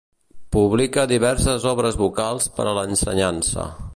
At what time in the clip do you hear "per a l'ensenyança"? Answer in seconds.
2.57-3.71